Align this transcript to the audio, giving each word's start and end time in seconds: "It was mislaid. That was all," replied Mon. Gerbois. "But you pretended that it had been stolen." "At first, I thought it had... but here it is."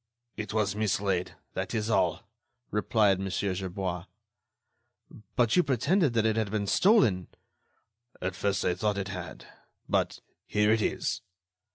"It 0.35 0.51
was 0.51 0.75
mislaid. 0.75 1.35
That 1.53 1.75
was 1.75 1.91
all," 1.91 2.23
replied 2.71 3.19
Mon. 3.19 3.29
Gerbois. 3.29 4.05
"But 5.35 5.55
you 5.55 5.61
pretended 5.61 6.13
that 6.13 6.25
it 6.25 6.37
had 6.37 6.49
been 6.49 6.65
stolen." 6.65 7.27
"At 8.19 8.35
first, 8.35 8.65
I 8.65 8.73
thought 8.73 8.97
it 8.97 9.09
had... 9.09 9.45
but 9.87 10.19
here 10.47 10.71
it 10.71 10.81
is." 10.81 11.21